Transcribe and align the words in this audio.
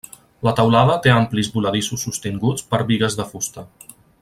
La 0.45 0.53
teulada 0.59 0.95
té 1.03 1.11
amplis 1.17 1.51
voladissos 1.57 2.07
sostinguts 2.07 2.65
per 2.73 2.81
bigues 2.93 3.19
de 3.21 3.29
fusta. 3.35 3.67